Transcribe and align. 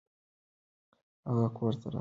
هغه 1.29 1.47
کور 1.57 1.73
ته 1.81 1.85
راغی. 1.87 1.89